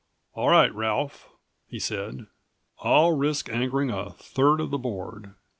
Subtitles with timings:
[0.33, 1.29] "All right, Ralph,"
[1.67, 2.25] he said.
[2.79, 5.35] "I'll risk angering a third of the Board.